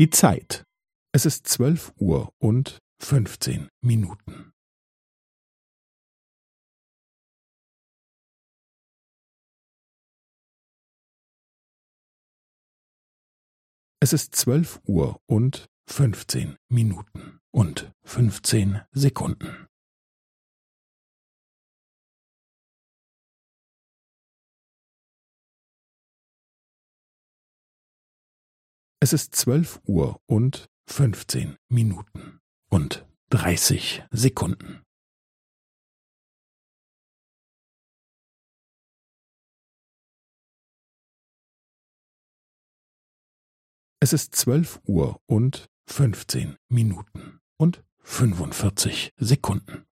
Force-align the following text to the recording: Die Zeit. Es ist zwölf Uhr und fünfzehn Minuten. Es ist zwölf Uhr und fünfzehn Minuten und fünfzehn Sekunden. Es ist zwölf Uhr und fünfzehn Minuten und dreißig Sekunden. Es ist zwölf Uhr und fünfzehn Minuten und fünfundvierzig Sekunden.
Die 0.00 0.08
Zeit. 0.08 0.64
Es 1.12 1.26
ist 1.26 1.46
zwölf 1.46 1.92
Uhr 1.98 2.32
und 2.38 2.78
fünfzehn 3.02 3.68
Minuten. 3.82 4.50
Es 14.00 14.14
ist 14.14 14.34
zwölf 14.34 14.80
Uhr 14.86 15.20
und 15.26 15.68
fünfzehn 15.86 16.56
Minuten 16.70 17.38
und 17.50 17.92
fünfzehn 18.02 18.80
Sekunden. 18.92 19.66
Es 29.02 29.14
ist 29.14 29.34
zwölf 29.34 29.80
Uhr 29.86 30.20
und 30.26 30.68
fünfzehn 30.86 31.56
Minuten 31.70 32.38
und 32.68 33.06
dreißig 33.30 34.04
Sekunden. 34.10 34.82
Es 44.00 44.12
ist 44.12 44.34
zwölf 44.34 44.80
Uhr 44.84 45.18
und 45.24 45.70
fünfzehn 45.88 46.58
Minuten 46.68 47.40
und 47.56 47.82
fünfundvierzig 48.02 49.14
Sekunden. 49.16 49.86